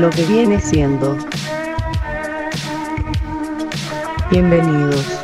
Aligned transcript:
lo 0.00 0.08
que 0.08 0.24
viene 0.24 0.58
siendo. 0.58 1.18
Bienvenidos. 4.30 5.19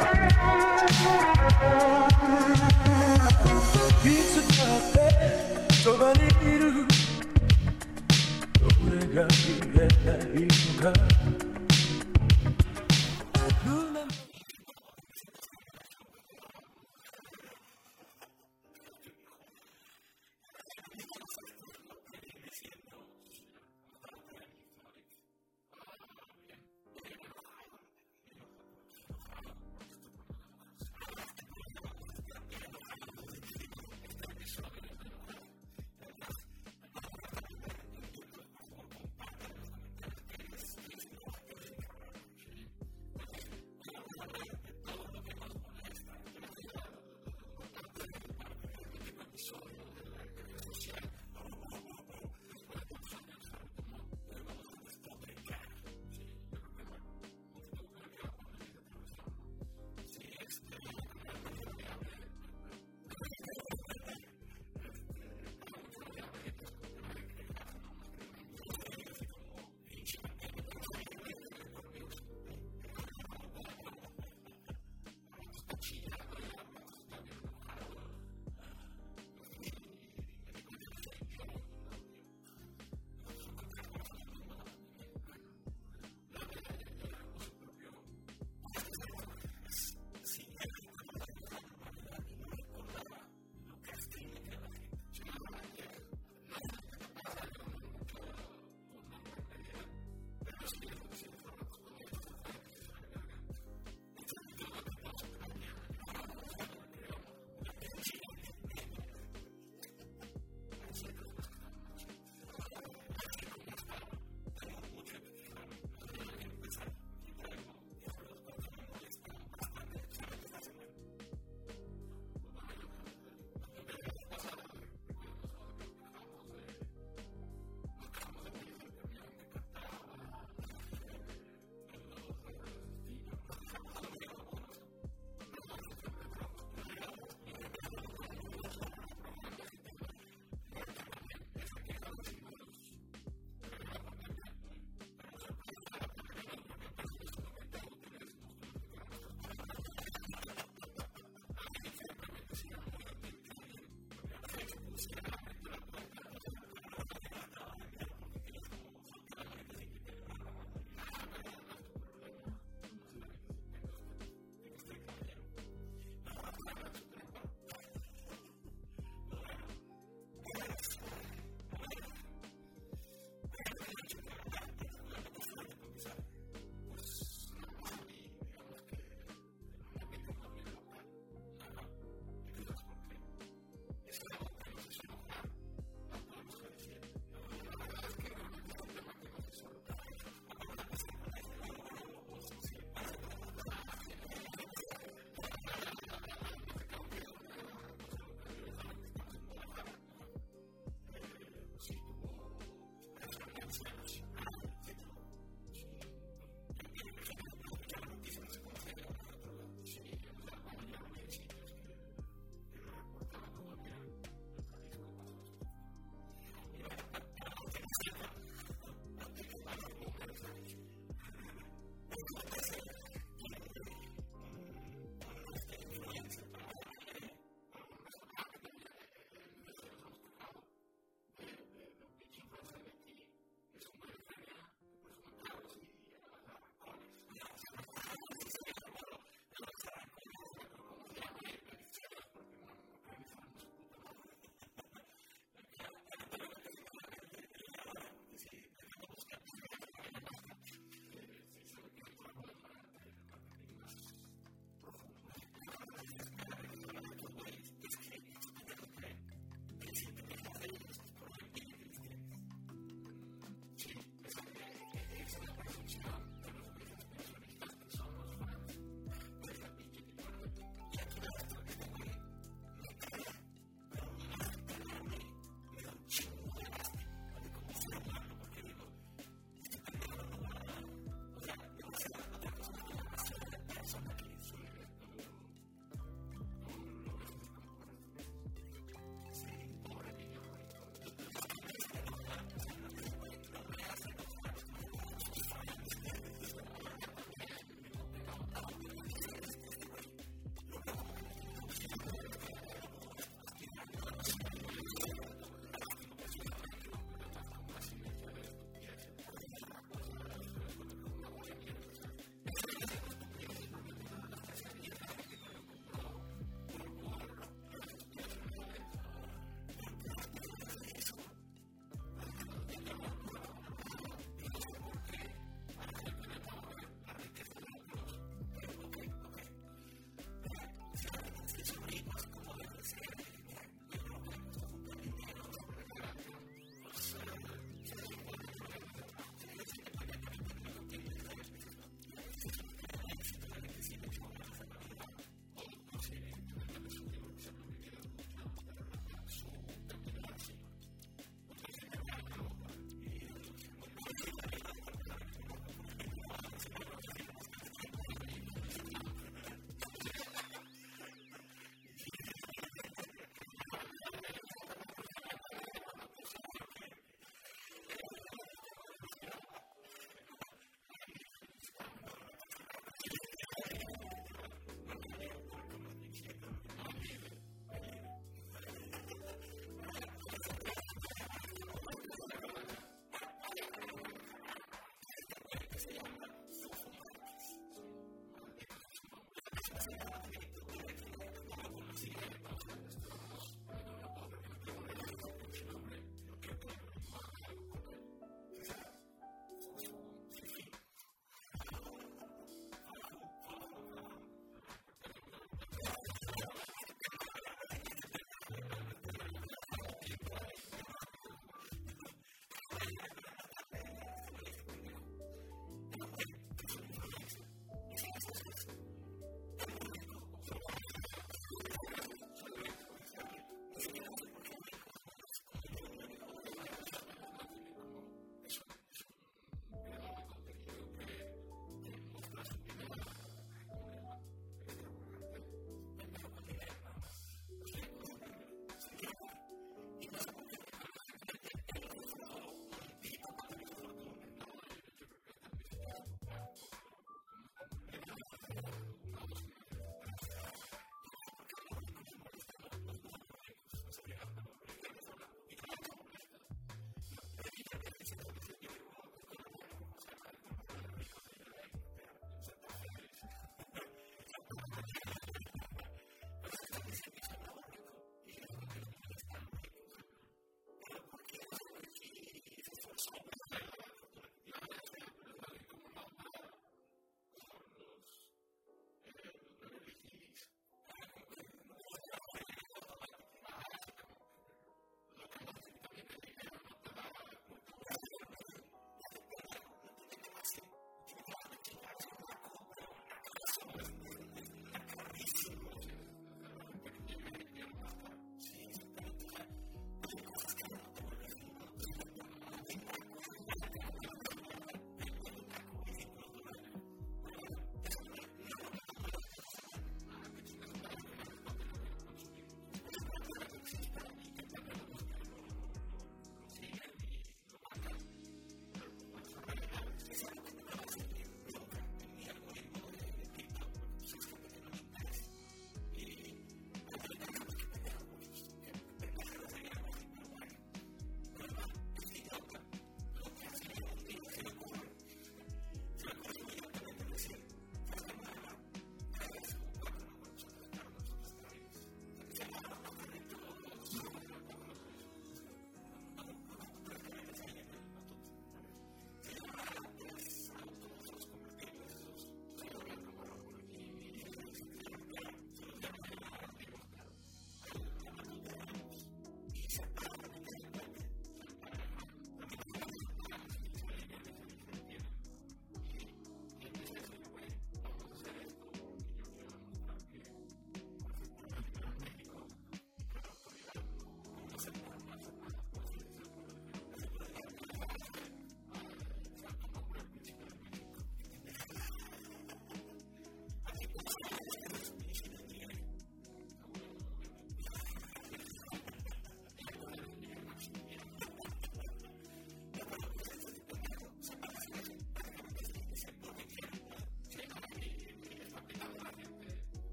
Yeah. 385.84 386.06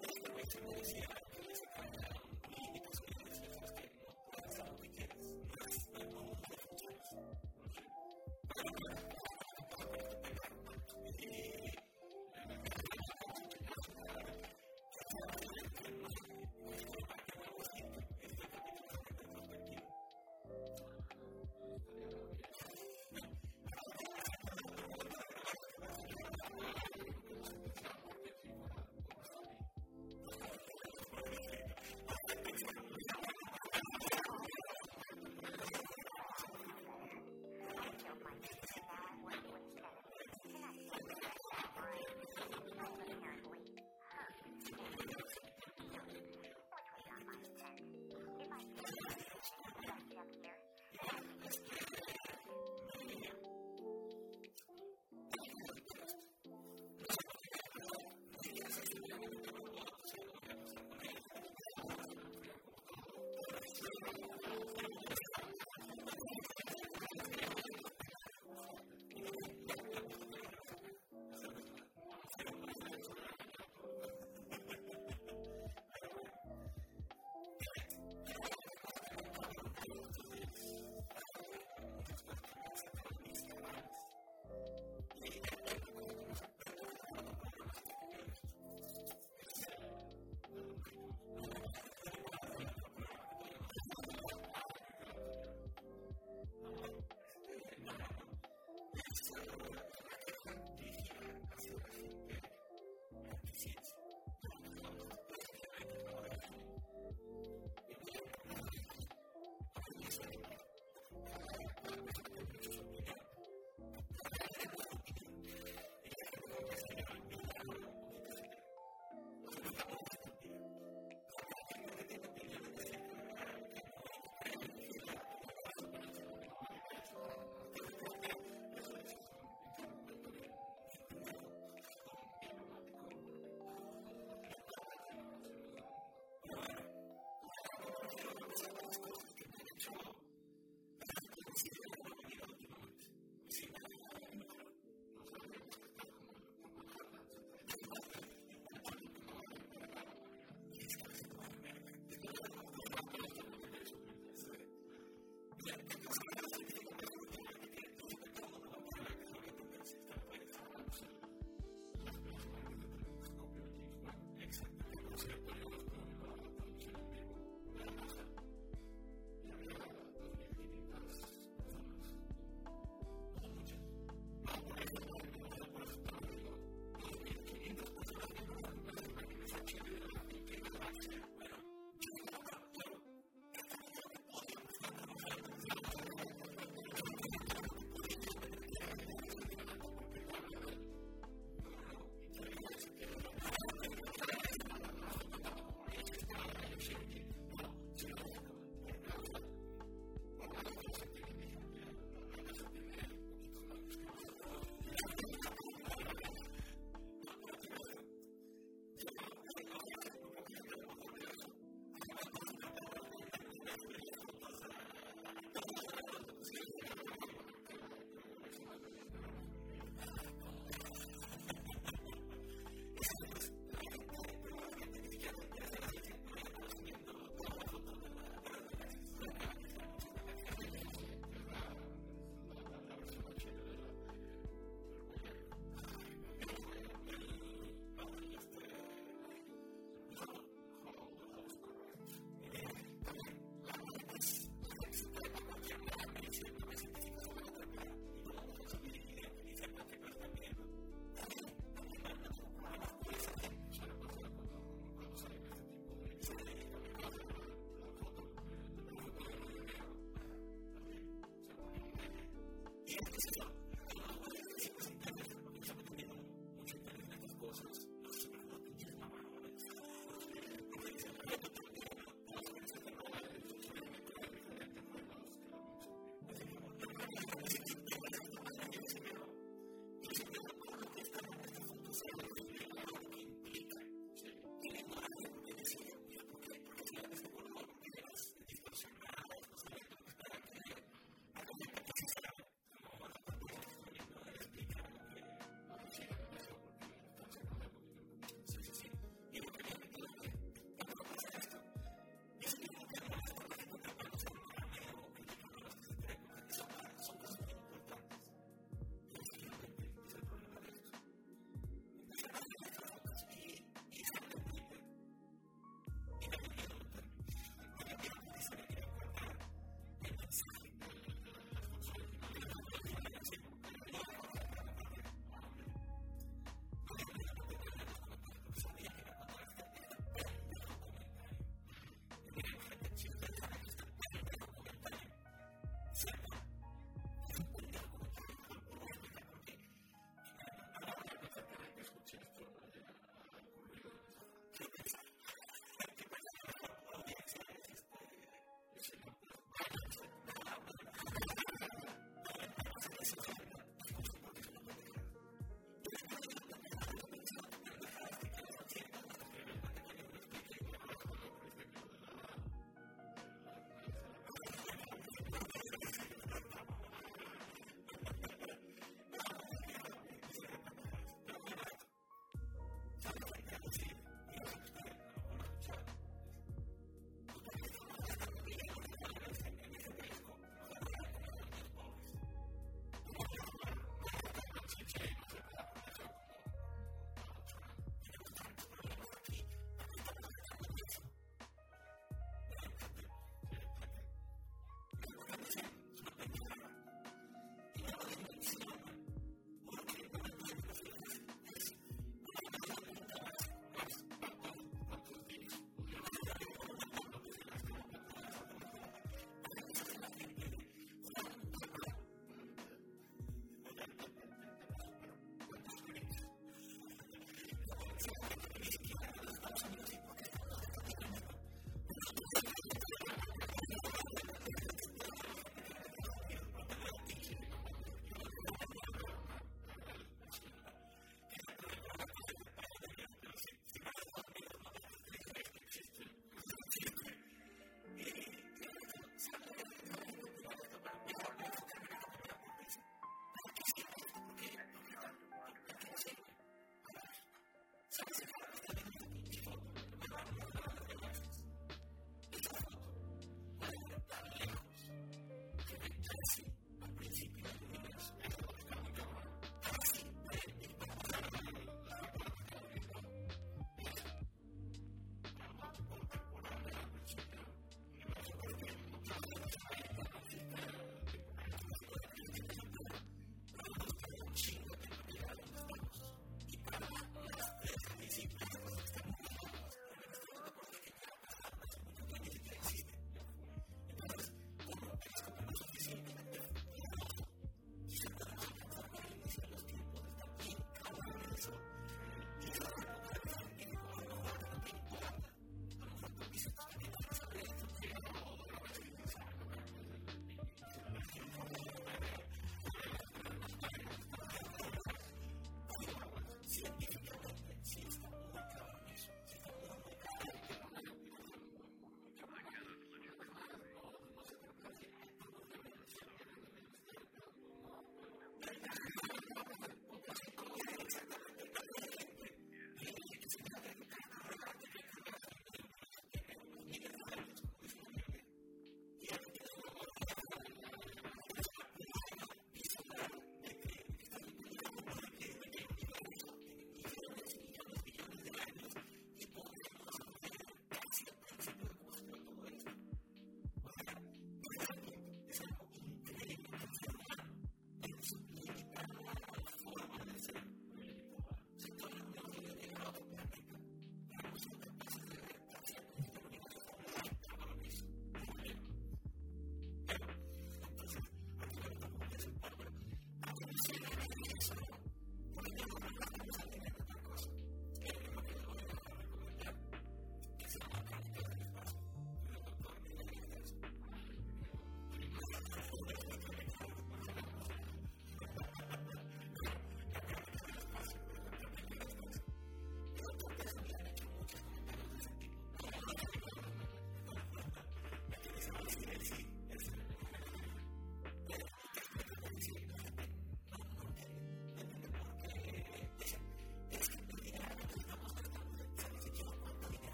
That's 0.00 0.18
the 0.20 0.30
way 0.32 0.42
to 0.42 1.17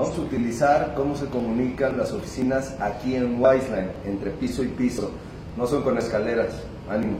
Vamos 0.00 0.16
a 0.16 0.22
utilizar 0.22 0.94
cómo 0.96 1.14
se 1.14 1.26
comunican 1.26 1.98
las 1.98 2.10
oficinas 2.12 2.74
aquí 2.80 3.16
en 3.16 3.38
Wiseline, 3.38 3.90
entre 4.06 4.30
piso 4.30 4.64
y 4.64 4.68
piso. 4.68 5.10
No 5.58 5.66
son 5.66 5.82
con 5.82 5.98
escaleras. 5.98 6.54
Ánimo. 6.88 7.18